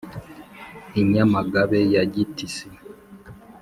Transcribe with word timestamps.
I 1.01 1.03
Nyamagana 1.11 1.79
ya 1.93 2.03
Gitisi 2.13 2.67